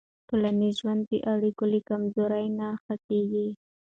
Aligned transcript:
ټولنیز 0.27 0.73
ژوند 0.81 1.01
د 1.09 1.13
اړیکو 1.33 1.63
له 1.73 1.79
کمزورۍ 1.89 2.47
نه 2.59 2.67
ښه 2.83 2.95
کېږي. 3.07 3.47